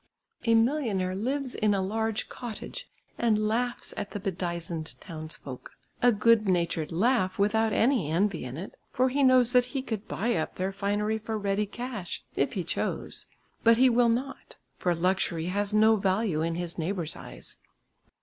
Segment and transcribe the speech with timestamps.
[0.45, 6.47] A millionaire lives in a large cottage and laughs at the bedizened townsfolk, a good
[6.49, 10.55] natured laugh without any envy in it, for he knows that he could buy up
[10.55, 13.27] their finery for ready cash, if he chose.
[13.63, 17.57] But he will not, for luxury has no value in his neighbours' eyes.